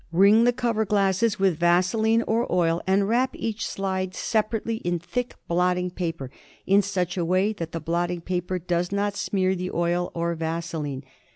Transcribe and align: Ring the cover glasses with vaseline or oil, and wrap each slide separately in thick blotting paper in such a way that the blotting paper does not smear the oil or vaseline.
Ring 0.11 0.45
the 0.45 0.51
cover 0.51 0.83
glasses 0.83 1.37
with 1.37 1.59
vaseline 1.59 2.23
or 2.23 2.51
oil, 2.51 2.81
and 2.87 3.07
wrap 3.07 3.35
each 3.35 3.67
slide 3.67 4.15
separately 4.15 4.77
in 4.77 4.97
thick 4.97 5.35
blotting 5.47 5.91
paper 5.91 6.31
in 6.65 6.81
such 6.81 7.17
a 7.17 7.23
way 7.25 7.53
that 7.53 7.71
the 7.71 7.79
blotting 7.79 8.21
paper 8.21 8.57
does 8.57 8.91
not 8.91 9.15
smear 9.15 9.53
the 9.53 9.69
oil 9.69 10.09
or 10.15 10.33
vaseline. 10.33 11.03